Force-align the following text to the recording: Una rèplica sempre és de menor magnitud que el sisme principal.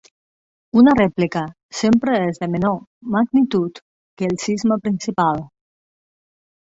Una 0.81 0.93
rèplica 0.99 1.43
sempre 1.81 2.15
és 2.29 2.41
de 2.45 2.49
menor 2.55 2.79
magnitud 3.17 3.81
que 3.91 4.31
el 4.33 4.37
sisme 4.49 4.79
principal. 4.87 5.45